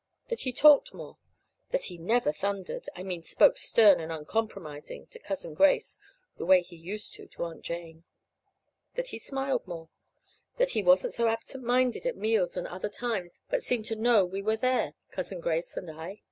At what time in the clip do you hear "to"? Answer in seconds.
5.11-5.19, 7.13-7.27, 7.27-7.43, 13.85-13.95